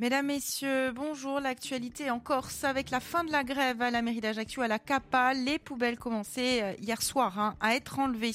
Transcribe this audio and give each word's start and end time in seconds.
Mesdames, 0.00 0.26
Messieurs, 0.26 0.92
bonjour. 0.92 1.40
L'actualité 1.40 2.08
en 2.08 2.20
Corse 2.20 2.62
avec 2.62 2.90
la 2.90 3.00
fin 3.00 3.24
de 3.24 3.32
la 3.32 3.42
grève 3.42 3.82
à 3.82 3.90
la 3.90 4.00
mairie 4.00 4.20
d'Ajaccio, 4.20 4.62
à 4.62 4.68
la 4.68 4.78
CAPA. 4.78 5.34
Les 5.34 5.58
poubelles 5.58 5.98
commençaient 5.98 6.62
euh, 6.62 6.72
hier 6.80 7.02
soir 7.02 7.36
hein, 7.36 7.56
à 7.58 7.74
être 7.74 7.98
enlevées. 7.98 8.30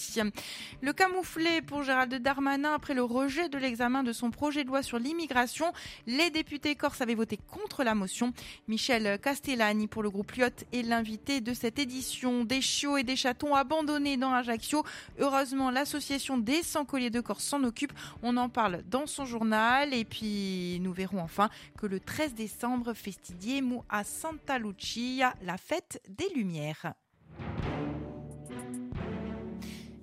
Le 0.81 0.91
camouflet 0.91 1.61
pour 1.61 1.83
Gérald 1.83 2.13
Darmanin 2.15 2.73
après 2.73 2.93
le 2.93 3.03
rejet 3.03 3.47
de 3.47 3.57
l'examen 3.57 4.03
de 4.03 4.11
son 4.11 4.29
projet 4.29 4.65
de 4.65 4.67
loi 4.67 4.83
sur 4.83 4.99
l'immigration. 4.99 5.71
Les 6.05 6.31
députés 6.31 6.75
corses 6.75 6.99
avaient 6.99 7.15
voté 7.15 7.39
contre 7.49 7.85
la 7.85 7.95
motion. 7.95 8.33
Michel 8.67 9.17
Castellani 9.21 9.87
pour 9.87 10.03
le 10.03 10.09
groupe 10.09 10.33
Lyotte 10.33 10.65
est 10.73 10.81
l'invité 10.81 11.39
de 11.39 11.53
cette 11.53 11.79
édition. 11.79 12.43
Des 12.43 12.59
chiots 12.59 12.97
et 12.97 13.03
des 13.03 13.15
chatons 13.15 13.55
abandonnés 13.55 14.17
dans 14.17 14.33
Ajaccio. 14.33 14.83
Heureusement, 15.17 15.71
l'association 15.71 16.37
des 16.37 16.61
sans-colliers 16.61 17.09
de 17.09 17.21
Corse 17.21 17.45
s'en 17.45 17.63
occupe. 17.63 17.93
On 18.21 18.35
en 18.35 18.49
parle 18.49 18.83
dans 18.89 19.07
son 19.07 19.25
journal. 19.25 19.93
Et 19.93 20.03
puis, 20.03 20.79
nous 20.81 20.91
verrons 20.91 21.21
enfin 21.21 21.49
que 21.77 21.85
le 21.85 21.99
13 21.99 22.33
décembre, 22.33 22.93
Festidiemo 22.93 23.85
à 23.89 24.03
Santa 24.03 24.59
Lucia, 24.59 25.33
la 25.41 25.57
fête 25.57 26.01
des 26.07 26.29
Lumières. 26.35 26.93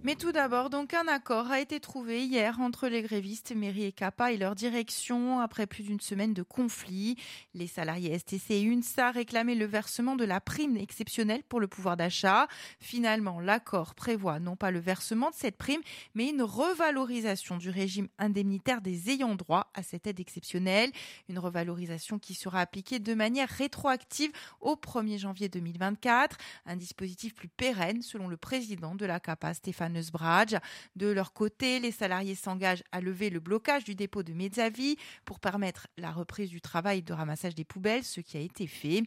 Mais 0.02 0.16
tout 0.16 0.32
d'abord, 0.32 0.70
donc 0.70 0.94
un 0.94 1.06
accord 1.08 1.50
a 1.50 1.60
été 1.60 1.78
trouvé 1.78 2.24
hier 2.24 2.58
entre 2.60 2.88
les 2.88 3.02
grévistes, 3.02 3.54
mairie 3.54 3.84
et 3.84 3.92
CAPA 3.92 4.32
et 4.32 4.38
leur 4.38 4.54
direction 4.54 5.40
après 5.40 5.66
plus 5.66 5.82
d'une 5.82 6.00
semaine 6.00 6.32
de 6.32 6.42
conflit. 6.42 7.16
Les 7.52 7.66
salariés 7.66 8.18
STC 8.18 8.54
et 8.54 8.62
UNSA 8.62 9.10
réclamaient 9.10 9.54
le 9.54 9.66
versement 9.66 10.16
de 10.16 10.24
la 10.24 10.40
prime 10.40 10.78
exceptionnelle 10.78 11.42
pour 11.42 11.60
le 11.60 11.68
pouvoir 11.68 11.98
d'achat. 11.98 12.48
Finalement, 12.78 13.40
l'accord 13.40 13.94
prévoit 13.94 14.40
non 14.40 14.56
pas 14.56 14.70
le 14.70 14.78
versement 14.78 15.28
de 15.28 15.34
cette 15.34 15.58
prime, 15.58 15.82
mais 16.14 16.30
une 16.30 16.42
revalorisation 16.42 17.58
du 17.58 17.68
régime 17.68 18.08
indemnitaire 18.18 18.80
des 18.80 19.10
ayants 19.10 19.34
droit 19.34 19.70
à 19.74 19.82
cette 19.82 20.06
aide 20.06 20.18
exceptionnelle. 20.18 20.92
Une 21.28 21.38
revalorisation 21.38 22.18
qui 22.18 22.32
sera 22.32 22.62
appliquée 22.62 23.00
de 23.00 23.12
manière 23.12 23.50
rétroactive 23.50 24.32
au 24.62 24.76
1er 24.76 25.18
janvier 25.18 25.50
2024. 25.50 26.38
Un 26.64 26.76
dispositif 26.76 27.34
plus 27.34 27.48
pérenne 27.48 28.00
selon 28.00 28.28
le 28.28 28.38
président 28.38 28.94
de 28.94 29.04
la 29.04 29.20
CAPA, 29.20 29.52
Stéphane 29.52 29.89
de 30.96 31.06
leur 31.06 31.32
côté, 31.32 31.80
les 31.80 31.92
salariés 31.92 32.34
s'engagent 32.34 32.82
à 32.92 33.00
lever 33.00 33.30
le 33.30 33.40
blocage 33.40 33.84
du 33.84 33.94
dépôt 33.94 34.22
de 34.22 34.32
Mezzavi 34.32 34.96
pour 35.24 35.40
permettre 35.40 35.86
la 35.96 36.10
reprise 36.10 36.50
du 36.50 36.60
travail 36.60 37.02
de 37.02 37.12
ramassage 37.12 37.54
des 37.54 37.64
poubelles, 37.64 38.04
ce 38.04 38.20
qui 38.20 38.36
a 38.36 38.40
été 38.40 38.66
fait. 38.66 39.02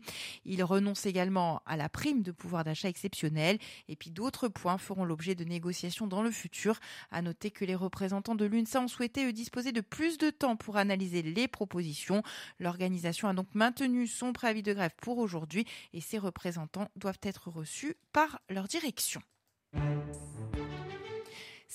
Ils 0.45 0.63
renoncent 0.63 1.05
également 1.05 1.61
à 1.65 1.77
la 1.77 1.89
prime 1.89 2.21
de 2.21 2.31
pouvoir 2.31 2.63
d'achat 2.63 2.89
exceptionnel 2.89 3.57
et 3.87 3.95
puis 3.95 4.11
d'autres 4.11 4.47
points 4.47 4.77
feront 4.77 5.05
l'objet 5.05 5.35
de 5.35 5.43
négociations 5.43 6.07
dans 6.07 6.23
le 6.23 6.31
futur. 6.31 6.79
À 7.11 7.21
noter 7.21 7.51
que 7.51 7.65
les 7.65 7.75
représentants 7.75 8.35
de 8.35 8.45
l'UNSA 8.45 8.81
ont 8.81 8.87
souhaité 8.87 9.31
disposer 9.33 9.71
de 9.71 9.81
plus 9.81 10.17
de 10.17 10.29
temps 10.29 10.55
pour 10.55 10.77
analyser 10.77 11.21
les 11.21 11.47
propositions. 11.47 12.23
L'organisation 12.59 13.27
a 13.27 13.33
donc 13.33 13.47
maintenu 13.53 14.07
son 14.07 14.33
préavis 14.33 14.63
de 14.63 14.73
grève 14.73 14.93
pour 15.01 15.17
aujourd'hui 15.17 15.65
et 15.93 16.01
ses 16.01 16.17
représentants 16.17 16.89
doivent 16.95 17.19
être 17.23 17.49
reçus 17.49 17.95
par 18.11 18.39
leur 18.49 18.67
direction. 18.67 19.21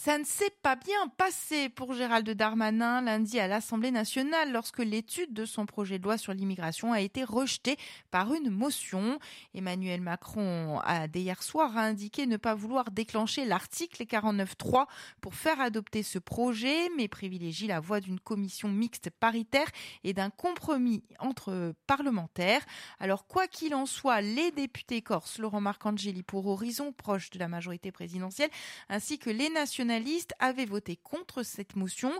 Ça 0.00 0.16
ne 0.16 0.22
s'est 0.22 0.54
pas 0.62 0.76
bien 0.76 1.08
passé 1.16 1.68
pour 1.68 1.92
Gérald 1.92 2.30
Darmanin 2.30 3.00
lundi 3.00 3.40
à 3.40 3.48
l'Assemblée 3.48 3.90
nationale 3.90 4.52
lorsque 4.52 4.78
l'étude 4.78 5.32
de 5.32 5.44
son 5.44 5.66
projet 5.66 5.98
de 5.98 6.04
loi 6.04 6.16
sur 6.16 6.32
l'immigration 6.32 6.92
a 6.92 7.00
été 7.00 7.24
rejetée 7.24 7.76
par 8.12 8.32
une 8.32 8.48
motion. 8.48 9.18
Emmanuel 9.54 10.00
Macron 10.00 10.78
a 10.84 11.08
dès 11.08 11.22
hier 11.22 11.42
soir 11.42 11.76
indiqué 11.76 12.26
ne 12.26 12.36
pas 12.36 12.54
vouloir 12.54 12.92
déclencher 12.92 13.44
l'article 13.44 14.04
49.3 14.04 14.86
pour 15.20 15.34
faire 15.34 15.60
adopter 15.60 16.04
ce 16.04 16.20
projet, 16.20 16.90
mais 16.96 17.08
privilégie 17.08 17.66
la 17.66 17.80
voie 17.80 17.98
d'une 17.98 18.20
commission 18.20 18.68
mixte 18.68 19.10
paritaire 19.10 19.66
et 20.04 20.12
d'un 20.12 20.30
compromis 20.30 21.02
entre 21.18 21.74
parlementaires. 21.88 22.64
Alors 23.00 23.26
quoi 23.26 23.48
qu'il 23.48 23.74
en 23.74 23.84
soit, 23.84 24.20
les 24.20 24.52
députés 24.52 25.02
corses 25.02 25.40
Laurent 25.40 25.60
Marcangeli 25.60 26.22
pour 26.22 26.46
Horizon, 26.46 26.92
proche 26.92 27.30
de 27.30 27.40
la 27.40 27.48
majorité 27.48 27.90
présidentielle, 27.90 28.50
ainsi 28.88 29.18
que 29.18 29.30
les 29.30 29.48
nationalistes 29.88 30.34
avaient 30.38 30.66
voté 30.66 30.96
contre 30.96 31.42
cette 31.42 31.74
motion. 31.74 32.12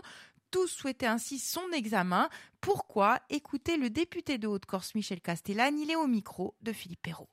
Tous 0.51 0.67
souhaitaient 0.67 1.05
ainsi 1.05 1.37
son 1.37 1.71
examen. 1.71 2.29
Pourquoi? 2.59 3.19
Écoutez 3.29 3.77
le 3.77 3.89
député 3.89 4.37
de 4.39 4.47
Haute-Corse, 4.47 4.95
Michel 4.95 5.21
Castellane. 5.21 5.77
Il 5.79 5.91
est 5.91 5.95
au 5.95 6.07
micro 6.07 6.55
de 6.61 6.73
Philippe 6.73 7.03
Perrault 7.03 7.29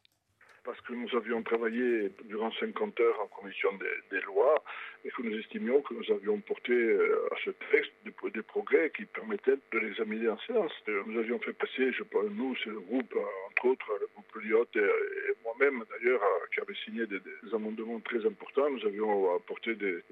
parce 0.66 0.80
que 0.80 0.92
nous 0.92 1.08
avions 1.16 1.42
travaillé 1.42 2.10
durant 2.24 2.50
50 2.50 3.00
heures 3.00 3.20
en 3.20 3.28
commission 3.28 3.70
des, 4.10 4.20
lois 4.22 4.62
et 5.04 5.10
que 5.10 5.22
nous 5.22 5.38
estimions 5.38 5.80
que 5.82 5.94
nous 5.94 6.10
avions 6.12 6.40
porté 6.40 6.72
euh, 6.72 7.28
à 7.30 7.36
ce 7.44 7.50
texte 7.70 7.92
des, 8.04 8.42
progrès 8.42 8.90
qui 8.90 9.04
permettaient 9.04 9.58
de 9.72 9.78
l'examiner 9.78 10.28
en 10.28 10.38
séance. 10.40 10.72
Euh, 10.88 11.02
nous 11.06 11.20
avions 11.20 11.38
fait 11.38 11.52
passer, 11.52 11.92
je 11.92 12.02
pense, 12.02 12.24
nous, 12.32 12.56
c'est 12.64 12.70
le 12.70 12.80
groupe, 12.80 13.14
euh, 13.14 13.50
entre 13.50 13.66
autres, 13.66 13.92
le 14.00 14.08
groupe 14.14 14.42
Lyotte 14.42 14.76
et, 14.76 15.34
moi-même 15.44 15.84
d'ailleurs, 15.90 16.20
qui 16.52 16.60
avait 16.60 16.74
signé 16.84 17.06
des, 17.06 17.20
amendements 17.52 18.00
très 18.00 18.26
importants. 18.26 18.68
Nous 18.68 18.84
avions 18.84 19.36
apporté 19.36 19.76
des, 19.76 20.02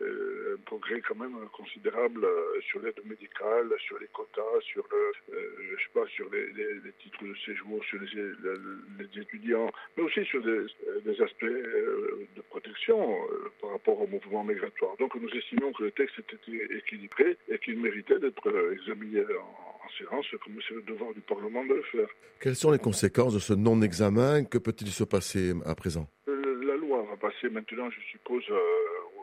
progrès 0.66 1.00
quand 1.00 1.16
même 1.16 1.36
considérables 1.52 2.26
sur 2.60 2.80
l'aide 2.80 3.00
médicale, 3.04 3.68
sur 3.78 3.98
les 3.98 4.06
quotas, 4.08 4.60
sur 4.60 4.86
le, 4.90 5.36
je 5.60 5.82
sais 5.82 5.90
pas, 5.92 6.06
sur 6.06 6.30
les, 6.30 6.92
titres 7.02 7.24
de 7.24 7.34
séjour, 7.44 7.82
sur 7.84 7.98
les 8.00 9.20
étudiants, 9.20 9.70
mais 9.96 10.04
aussi 10.04 10.24
sur 10.24 10.43
des, 10.44 11.22
aspects 11.22 11.44
euh, 11.44 12.26
de 12.36 12.42
protection 12.42 12.98
euh, 13.00 13.50
par 13.60 13.70
rapport 13.70 14.00
au 14.00 14.06
mouvement 14.06 14.44
migratoire. 14.44 14.96
Donc 14.98 15.14
nous 15.14 15.28
estimions 15.28 15.72
que 15.72 15.84
le 15.84 15.90
texte 15.90 16.18
était 16.18 16.76
équilibré 16.76 17.36
et 17.48 17.58
qu'il 17.58 17.78
méritait 17.78 18.18
d'être 18.18 18.48
euh, 18.48 18.74
examiné 18.74 19.20
en, 19.20 19.88
séance, 19.98 20.26
comme 20.42 20.54
c'est 20.66 20.74
le 20.74 20.82
devoir 20.82 21.12
du 21.14 21.20
Parlement 21.20 21.64
de 21.64 21.74
le 21.74 21.82
faire. 21.82 22.08
Quelles 22.40 22.56
sont 22.56 22.72
les 22.72 22.78
conséquences 22.78 23.34
de 23.34 23.38
ce 23.38 23.52
non-examen? 23.52 24.44
Que 24.44 24.58
peut-il 24.58 24.88
se 24.88 25.04
passer 25.04 25.52
à 25.64 25.74
présent? 25.74 26.08
La 26.26 26.76
loi 26.76 27.06
va 27.08 27.16
passer 27.16 27.48
maintenant, 27.48 27.88
je 27.90 28.00
suppose, 28.10 28.44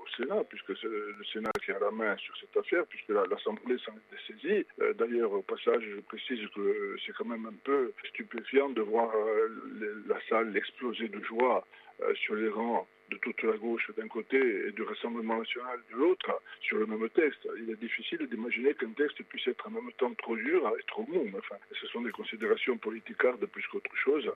Sénat, 0.10 0.44
puisque 0.46 0.78
c'est 0.78 0.88
le 0.88 1.24
Sénat 1.32 1.52
qui 1.64 1.72
a 1.72 1.80
la 1.80 1.92
main 1.92 2.16
sur 2.18 2.36
cette 2.38 2.56
affaire, 2.58 2.86
puisque 2.88 3.10
l'Assemblée 3.10 3.78
s'en 3.80 3.94
est 3.94 4.28
saisie. 4.28 4.66
Euh, 4.82 4.94
d'ailleurs, 4.94 5.32
au 5.32 5.42
passage, 5.42 5.84
je 5.84 6.02
précise 6.02 6.48
que 6.56 6.96
c'est 7.06 7.14
quand 7.14 7.26
même 7.26 7.46
un 7.46 7.58
peu 7.64 7.94
stupéfiant 8.10 8.70
de 8.70 8.82
voir 8.82 9.12
euh, 9.16 10.04
la 10.08 10.20
salle 10.30 10.56
exploser 10.56 11.08
de 11.08 11.22
joie 11.22 11.66
euh, 12.02 12.14
sur 12.16 12.36
les 12.36 12.50
rangs 12.50 12.88
de 13.10 13.18
toute 13.18 13.44
la 13.44 13.58
gauche 13.58 13.92
d'un 13.98 14.08
côté 14.08 14.38
et 14.38 14.72
du 14.72 14.84
Rassemblement 14.84 15.40
national 15.40 15.80
de 15.92 15.98
l'autre 15.98 16.42
sur 16.62 16.78
le 16.78 16.86
même 16.86 17.10
texte. 17.10 17.46
Il 17.58 17.70
est 17.70 17.76
difficile 17.76 18.26
d'imaginer 18.28 18.74
qu'un 18.74 18.94
texte 18.94 19.22
puisse 19.24 19.48
être 19.48 19.68
en 19.68 19.72
même 19.72 19.92
temps 19.98 20.14
trop 20.16 20.36
dur 20.36 20.72
et 20.80 20.84
trop 20.84 21.06
mou. 21.10 21.30
Enfin, 21.38 21.58
ce 21.80 21.88
sont 21.88 22.02
des 22.02 22.12
considérations 22.12 22.78
politicardes 22.78 23.46
plus 23.48 23.68
qu'autre 23.68 23.96
chose. 23.98 24.32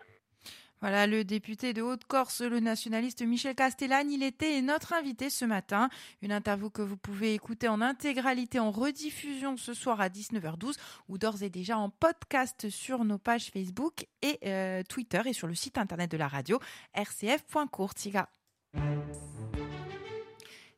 Voilà, 0.81 1.07
le 1.07 1.23
député 1.23 1.73
de 1.73 1.81
Haute-Corse, 1.81 2.41
le 2.41 2.59
nationaliste 2.59 3.21
Michel 3.23 3.55
Castellane, 3.55 4.11
il 4.11 4.23
était 4.23 4.61
notre 4.61 4.93
invité 4.93 5.29
ce 5.29 5.45
matin. 5.45 5.89
Une 6.21 6.31
interview 6.31 6.69
que 6.69 6.81
vous 6.81 6.97
pouvez 6.97 7.33
écouter 7.33 7.67
en 7.67 7.81
intégralité 7.81 8.59
en 8.59 8.71
rediffusion 8.71 9.57
ce 9.57 9.73
soir 9.73 10.01
à 10.01 10.09
19h12 10.09 10.75
ou 11.09 11.17
d'ores 11.17 11.43
et 11.43 11.49
déjà 11.49 11.77
en 11.77 11.89
podcast 11.89 12.69
sur 12.69 13.05
nos 13.05 13.17
pages 13.17 13.51
Facebook 13.51 14.05
et 14.21 14.37
euh, 14.45 14.83
Twitter 14.87 15.21
et 15.25 15.33
sur 15.33 15.47
le 15.47 15.55
site 15.55 15.77
internet 15.77 16.11
de 16.11 16.17
la 16.17 16.27
radio 16.27 16.59
rcf.courtiga. 16.95 18.29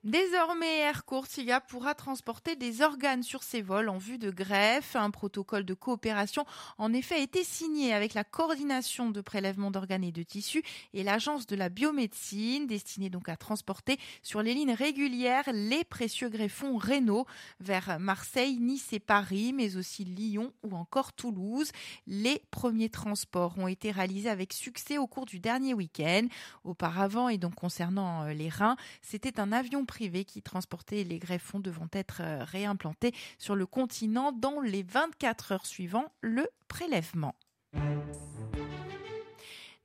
Désormais, 0.07 0.77
Air 0.77 1.03
Courtiga 1.03 1.59
pourra 1.59 1.93
transporter 1.93 2.55
des 2.55 2.81
organes 2.81 3.23
sur 3.23 3.43
ses 3.43 3.61
vols 3.61 3.89
en 3.89 3.97
vue 3.97 4.17
de 4.17 4.31
greffe. 4.31 4.95
Un 4.95 5.11
protocole 5.11 5.65
de 5.65 5.73
coopération 5.73 6.45
en 6.77 6.93
effet 6.93 7.15
a 7.15 7.19
été 7.19 7.43
signé 7.43 7.91
avec 7.91 8.13
la 8.13 8.23
coordination 8.23 9.09
de 9.09 9.19
prélèvement 9.19 9.69
d'organes 9.69 10.05
et 10.05 10.13
de 10.13 10.23
tissus 10.23 10.63
et 10.93 11.03
l'agence 11.03 11.45
de 11.45 11.57
la 11.57 11.67
biomédecine, 11.67 12.67
destinée 12.67 13.09
donc 13.09 13.27
à 13.27 13.35
transporter 13.35 13.99
sur 14.23 14.41
les 14.41 14.53
lignes 14.53 14.71
régulières 14.71 15.43
les 15.51 15.83
précieux 15.83 16.29
greffons 16.29 16.77
rénaux 16.77 17.25
vers 17.59 17.99
Marseille, 17.99 18.59
Nice 18.59 18.93
et 18.93 19.01
Paris, 19.01 19.51
mais 19.51 19.75
aussi 19.75 20.05
Lyon 20.05 20.53
ou 20.63 20.73
encore 20.77 21.11
Toulouse. 21.11 21.73
Les 22.05 22.41
premiers 22.49 22.87
transports 22.87 23.57
ont 23.57 23.67
été 23.67 23.91
réalisés 23.91 24.29
avec 24.29 24.53
succès 24.53 24.97
au 24.97 25.07
cours 25.07 25.25
du 25.25 25.41
dernier 25.41 25.73
week-end. 25.73 26.27
Auparavant, 26.63 27.27
et 27.27 27.37
donc 27.37 27.55
concernant 27.55 28.23
euh, 28.23 28.31
les 28.31 28.47
reins, 28.47 28.77
c'était 29.01 29.41
un 29.41 29.51
avion 29.51 29.83
qui 29.97 30.41
transportaient 30.41 31.03
les 31.03 31.19
greffons 31.19 31.59
devant 31.59 31.87
être 31.91 32.21
euh, 32.21 32.43
réimplantés 32.43 33.13
sur 33.37 33.55
le 33.55 33.65
continent 33.65 34.31
dans 34.31 34.61
les 34.61 34.83
24 34.83 35.51
heures 35.53 35.65
suivant 35.65 36.11
le 36.21 36.47
prélèvement. 36.67 37.35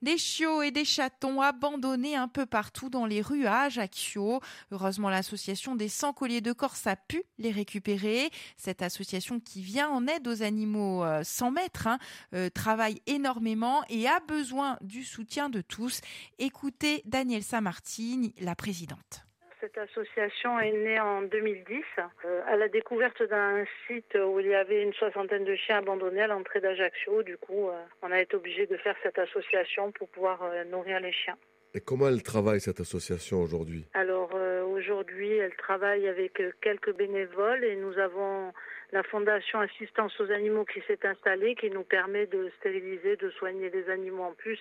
Des 0.03 0.17
chiots 0.17 0.61
et 0.61 0.71
des 0.71 0.83
chatons 0.83 1.39
abandonnés 1.39 2.17
un 2.17 2.27
peu 2.27 2.45
partout 2.45 2.89
dans 2.89 3.05
les 3.05 3.21
rues 3.21 3.45
à 3.45 3.61
Ajaccio. 3.61 4.41
Heureusement, 4.73 5.09
l'association 5.09 5.77
des 5.77 5.87
100 5.87 6.11
colliers 6.11 6.41
de 6.41 6.51
Corse 6.51 6.87
a 6.87 6.97
pu 6.97 7.23
les 7.37 7.51
récupérer. 7.51 8.29
Cette 8.57 8.81
association 8.81 9.39
qui 9.39 9.61
vient 9.61 9.87
en 9.87 10.05
aide 10.07 10.27
aux 10.27 10.43
animaux 10.43 11.05
euh, 11.05 11.21
sans 11.23 11.51
maître 11.51 11.87
hein, 11.87 11.99
euh, 12.33 12.49
travaille 12.49 13.01
énormément 13.07 13.81
et 13.87 14.05
a 14.05 14.19
besoin 14.19 14.77
du 14.81 15.05
soutien 15.05 15.47
de 15.47 15.61
tous. 15.61 16.01
Écoutez 16.37 17.01
Daniel 17.05 17.41
Samartine, 17.41 18.33
la 18.41 18.55
présidente. 18.55 19.25
Cette 19.63 19.77
association 19.77 20.59
est 20.59 20.73
née 20.73 20.99
en 20.99 21.21
2010 21.21 21.83
euh, 22.25 22.41
à 22.47 22.57
la 22.57 22.67
découverte 22.67 23.23
d'un 23.23 23.63
site 23.87 24.13
où 24.15 24.37
il 24.41 24.47
y 24.47 24.53
avait 24.53 24.83
une 24.83 24.91
soixantaine 24.91 25.45
de 25.45 25.55
chiens 25.55 25.77
abandonnés 25.77 26.23
à 26.23 26.27
l'entrée 26.27 26.59
d'Ajaccio. 26.59 27.23
Du 27.23 27.37
coup, 27.37 27.69
euh, 27.69 27.81
on 28.01 28.11
a 28.11 28.19
été 28.19 28.35
obligé 28.35 28.67
de 28.67 28.75
faire 28.75 28.97
cette 29.03 29.17
association 29.17 29.93
pour 29.93 30.09
pouvoir 30.09 30.43
euh, 30.43 30.65
nourrir 30.65 30.99
les 30.99 31.13
chiens. 31.13 31.37
Et 31.73 31.79
comment 31.79 32.09
elle 32.09 32.21
travaille 32.21 32.59
cette 32.59 32.81
association 32.81 33.41
aujourd'hui? 33.41 33.85
Alors 33.93 34.35
aujourd'hui, 34.69 35.31
elle 35.31 35.55
travaille 35.55 36.07
avec 36.07 36.39
quelques 36.61 36.95
bénévoles 36.95 37.63
et 37.63 37.75
nous 37.75 37.97
avons 37.97 38.51
la 38.91 39.01
fondation 39.01 39.59
Assistance 39.59 40.13
aux 40.19 40.29
animaux 40.29 40.65
qui 40.65 40.81
s'est 40.87 41.03
installée, 41.03 41.55
qui 41.55 41.71
nous 41.71 41.83
permet 41.83 42.27
de 42.27 42.51
stériliser, 42.59 43.15
de 43.15 43.31
soigner 43.31 43.71
les 43.71 43.89
animaux 43.89 44.23
en 44.23 44.33
plus 44.33 44.59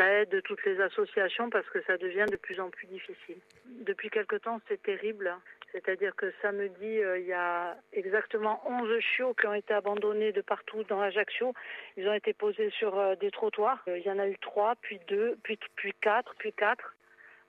ça 0.00 0.08
aide 0.14 0.42
toutes 0.44 0.64
les 0.64 0.80
associations 0.80 1.50
parce 1.50 1.68
que 1.68 1.82
ça 1.82 1.98
devient 1.98 2.24
de 2.30 2.36
plus 2.36 2.58
en 2.58 2.70
plus 2.70 2.86
difficile. 2.86 3.36
Depuis 3.84 4.08
quelque 4.08 4.36
temps, 4.36 4.60
c'est 4.66 4.82
terrible. 4.82 5.30
C'est-à-dire 5.72 6.16
que 6.16 6.32
samedi, 6.40 6.98
euh, 6.98 7.18
il 7.18 7.26
y 7.26 7.34
a 7.34 7.76
exactement 7.92 8.62
11 8.66 8.98
chiots 9.00 9.34
qui 9.34 9.46
ont 9.46 9.54
été 9.54 9.74
abandonnés 9.74 10.32
de 10.32 10.40
partout 10.40 10.84
dans 10.84 11.00
Ajaccio. 11.00 11.52
Ils 11.98 12.08
ont 12.08 12.14
été 12.14 12.32
posés 12.32 12.70
sur 12.70 12.98
euh, 12.98 13.14
des 13.16 13.30
trottoirs. 13.30 13.82
Euh, 13.88 13.98
il 13.98 14.04
y 14.04 14.10
en 14.10 14.18
a 14.18 14.26
eu 14.26 14.38
3, 14.38 14.76
puis 14.80 14.98
2, 15.08 15.38
puis, 15.42 15.58
puis 15.76 15.92
4, 16.00 16.34
puis 16.38 16.52
4. 16.54 16.96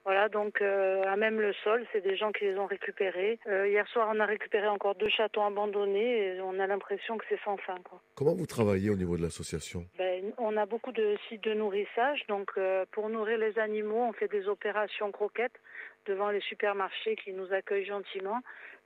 Voilà, 0.03 0.29
donc 0.29 0.61
euh, 0.61 1.03
à 1.03 1.15
même 1.15 1.39
le 1.39 1.53
sol, 1.63 1.85
c'est 1.91 2.01
des 2.01 2.17
gens 2.17 2.31
qui 2.31 2.45
les 2.45 2.57
ont 2.57 2.65
récupérés. 2.65 3.37
Euh, 3.47 3.67
hier 3.67 3.87
soir, 3.89 4.09
on 4.11 4.19
a 4.19 4.25
récupéré 4.25 4.67
encore 4.67 4.95
deux 4.95 5.09
chatons 5.09 5.45
abandonnés 5.45 6.35
et 6.35 6.41
on 6.41 6.59
a 6.59 6.65
l'impression 6.65 7.17
que 7.17 7.25
c'est 7.29 7.39
sans 7.45 7.57
fin. 7.57 7.77
Quoi. 7.83 8.01
Comment 8.15 8.33
vous 8.33 8.47
travaillez 8.47 8.89
au 8.89 8.95
niveau 8.95 9.15
de 9.15 9.21
l'association? 9.21 9.85
Ben, 9.99 10.33
On 10.39 10.57
a 10.57 10.65
beaucoup 10.65 10.91
de 10.91 11.15
sites 11.29 11.43
de 11.43 11.53
nourrissage. 11.53 12.25
Donc 12.27 12.51
euh, 12.57 12.85
pour 12.91 13.09
nourrir 13.09 13.37
les 13.37 13.59
animaux, 13.59 14.07
on 14.09 14.13
fait 14.13 14.27
des 14.27 14.47
opérations 14.47 15.11
croquettes 15.11 15.59
devant 16.07 16.31
les 16.31 16.41
supermarchés 16.41 17.15
qui 17.15 17.33
nous 17.33 17.53
accueillent 17.53 17.85
gentiment. 17.85 18.39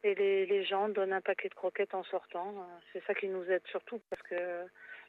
Et 0.06 0.14
les, 0.14 0.64
gens 0.66 0.88
donnent 0.88 1.14
un 1.14 1.22
paquet 1.22 1.50
de 1.50 1.56
croquettes 1.56 1.96
en 1.96 2.04
sortant. 2.04 2.54
C'est 2.94 3.04
ça 3.06 3.16
qui 3.16 3.28
nous 3.28 3.44
aide 3.50 3.64
surtout 3.72 4.00
parce 4.12 4.22
que 4.22 4.36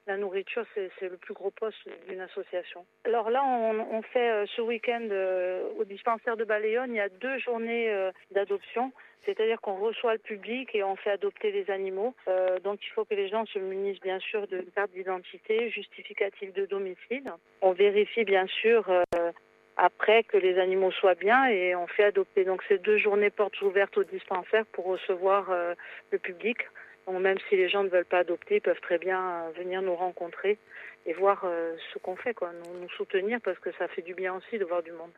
la 0.07 0.17
nourriture, 0.17 0.65
c'est 0.75 0.91
le 1.03 1.19
plus 1.19 1.35
gros 1.35 1.51
poste 1.51 1.77
d'une 2.09 2.21
association. 2.21 2.87
Alors 3.05 3.29
là, 3.29 3.45
on, 3.45 4.01
fait 4.01 4.31
euh, 4.31 4.47
ce 4.57 4.63
week-end 4.63 5.07
euh, 5.11 5.69
au 5.79 5.85
dispensaire 5.85 6.39
de 6.39 6.45
Baléone, 6.45 6.95
il 6.95 6.97
y 6.97 7.01
a 7.01 7.11
deux 7.11 7.39
journées 7.41 7.91
euh, 7.91 8.11
d'adoption. 8.31 8.91
C'est-à-dire 9.27 9.61
qu'on 9.61 9.75
reçoit 9.75 10.15
le 10.15 10.19
public 10.21 10.75
et 10.75 10.83
on 10.83 10.97
fait 10.97 11.11
adopter 11.11 11.51
les 11.51 11.69
animaux. 11.69 12.15
donc 12.63 12.79
il 12.87 12.91
faut 12.91 13.05
que 13.05 13.15
les 13.15 13.29
gens 13.29 13.45
se 13.47 13.59
munissent 13.59 14.01
bien 14.01 14.21
sûr 14.21 14.47
de 14.47 14.61
carte 14.73 14.93
d'identité, 14.93 15.69
justificatif 15.69 16.55
de 16.55 16.65
domicile. 16.65 17.33
On 17.61 17.73
vérifie 17.73 18.25
bien 18.25 18.47
sûr 18.47 18.89
après 19.77 20.25
que 20.25 20.37
les 20.37 20.59
animaux 20.59 20.91
soient 20.91 21.15
bien 21.15 21.47
et 21.47 21.75
on 21.75 21.87
fait 21.87 22.05
adopter. 22.05 22.45
Donc 22.45 22.63
c'est 22.69 22.83
deux 22.83 22.99
journées 22.99 23.31
portes 23.31 23.61
ouvertes 23.63 23.97
au 23.99 24.05
dispensaire 24.05 24.65
pour 24.67 24.87
recevoir 24.87 25.51
le 26.11 26.19
public 26.19 26.59
même 27.13 27.39
si 27.49 27.57
les 27.57 27.69
gens 27.69 27.85
ne 27.85 27.89
veulent 27.89 28.05
pas 28.05 28.19
adopter, 28.19 28.57
ils 28.57 28.61
peuvent 28.61 28.81
très 28.81 28.99
bien 28.99 29.21
euh, 29.21 29.51
venir 29.57 29.83
nous 29.83 29.95
rencontrer 29.95 30.59
et 31.07 31.13
voir 31.13 31.43
euh, 31.45 31.75
ce 31.93 31.99
qu'on 31.99 32.17
fait, 32.17 32.35
quoi, 32.35 32.51
nous 32.53 32.89
soutenir 32.91 33.39
parce 33.45 33.59
que 33.59 33.71
ça 33.79 33.89
fait 33.89 34.03
du 34.03 34.15
bien 34.15 34.35
aussi 34.35 34.59
de 34.59 34.65
voir 34.65 34.83
du 34.83 34.93
monde. 34.93 35.13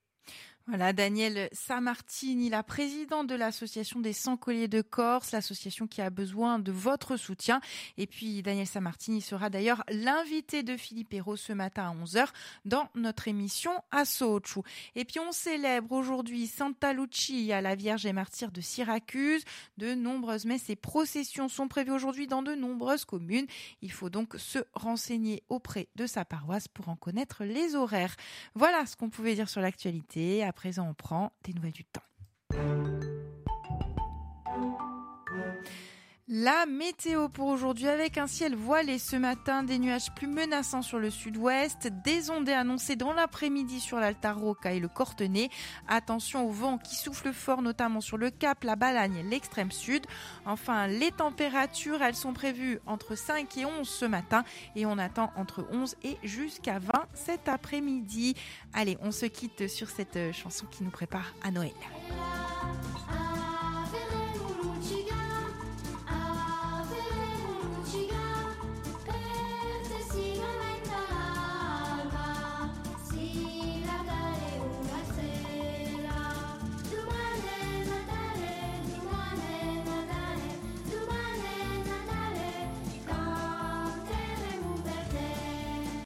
Voilà, 0.68 0.92
Daniel 0.92 1.48
Samartini, 1.52 2.50
la 2.50 2.62
présidente 2.62 3.26
de 3.26 3.34
l'association 3.34 4.00
des 4.00 4.12
100 4.12 4.36
colliers 4.36 4.68
de 4.68 4.82
Corse, 4.82 5.32
l'association 5.32 5.86
qui 5.86 6.02
a 6.02 6.10
besoin 6.10 6.58
de 6.58 6.70
votre 6.70 7.16
soutien. 7.16 7.62
Et 7.96 8.06
puis, 8.06 8.42
Daniel 8.42 8.66
Samartini 8.66 9.22
sera 9.22 9.48
d'ailleurs 9.48 9.82
l'invité 9.88 10.62
de 10.62 10.76
Philippe 10.76 11.14
Hérault 11.14 11.36
ce 11.36 11.54
matin 11.54 11.88
à 11.88 12.04
11h 12.04 12.26
dans 12.66 12.90
notre 12.94 13.28
émission 13.28 13.70
à 13.92 14.04
Sochou. 14.04 14.62
Et 14.94 15.06
puis, 15.06 15.18
on 15.20 15.32
célèbre 15.32 15.90
aujourd'hui 15.92 16.46
Santa 16.46 16.92
Lucia, 16.92 17.62
la 17.62 17.74
Vierge 17.74 18.04
et 18.04 18.12
martyre 18.12 18.50
de 18.50 18.60
Syracuse. 18.60 19.44
De 19.78 19.94
nombreuses 19.94 20.44
messes 20.44 20.68
et 20.68 20.76
processions 20.76 21.48
sont 21.48 21.68
prévues 21.68 21.92
aujourd'hui 21.92 22.26
dans 22.26 22.42
de 22.42 22.54
nombreuses 22.54 23.06
communes. 23.06 23.46
Il 23.80 23.90
faut 23.90 24.10
donc 24.10 24.34
se 24.36 24.58
renseigner 24.74 25.42
auprès 25.48 25.88
de 25.96 26.06
sa 26.06 26.26
paroisse 26.26 26.68
pour 26.68 26.90
en 26.90 26.96
connaître 26.96 27.44
les 27.44 27.74
horaires. 27.74 28.14
Voilà 28.54 28.84
ce 28.84 28.96
qu'on 28.96 29.08
pouvait 29.08 29.34
dire 29.34 29.48
sur 29.48 29.62
l'actualité 29.62 30.44
présent, 30.58 30.88
on 30.88 30.94
prend 30.94 31.30
des 31.44 31.52
nouvelles 31.52 31.70
du 31.70 31.84
temps. 31.84 32.02
La 36.30 36.66
météo 36.66 37.30
pour 37.30 37.46
aujourd'hui 37.46 37.88
avec 37.88 38.18
un 38.18 38.26
ciel 38.26 38.54
voilé 38.54 38.98
ce 38.98 39.16
matin, 39.16 39.62
des 39.62 39.78
nuages 39.78 40.12
plus 40.14 40.26
menaçants 40.26 40.82
sur 40.82 40.98
le 40.98 41.08
sud-ouest, 41.08 41.88
des 42.04 42.28
ondées 42.28 42.52
annoncées 42.52 42.96
dans 42.96 43.14
l'après-midi 43.14 43.80
sur 43.80 43.98
l'Alta 43.98 44.34
Rocca 44.34 44.74
et 44.74 44.78
le 44.78 44.88
Cortenay. 44.88 45.48
Attention 45.88 46.46
au 46.46 46.50
vent 46.50 46.76
qui 46.76 46.96
souffle 46.96 47.32
fort 47.32 47.62
notamment 47.62 48.02
sur 48.02 48.18
le 48.18 48.28
Cap, 48.28 48.62
la 48.64 48.76
Balagne, 48.76 49.24
l'extrême 49.30 49.70
sud. 49.70 50.04
Enfin, 50.44 50.86
les 50.86 51.12
températures, 51.12 52.02
elles 52.02 52.14
sont 52.14 52.34
prévues 52.34 52.78
entre 52.84 53.14
5 53.14 53.56
et 53.56 53.64
11 53.64 53.88
ce 53.88 54.04
matin 54.04 54.44
et 54.76 54.84
on 54.84 54.98
attend 54.98 55.32
entre 55.34 55.66
11 55.72 55.96
et 56.02 56.18
jusqu'à 56.24 56.78
20 56.78 56.92
cet 57.14 57.48
après-midi. 57.48 58.34
Allez, 58.74 58.98
on 59.00 59.12
se 59.12 59.24
quitte 59.24 59.66
sur 59.66 59.88
cette 59.88 60.18
chanson 60.34 60.66
qui 60.70 60.84
nous 60.84 60.90
prépare 60.90 61.32
à 61.42 61.50
Noël. 61.50 61.72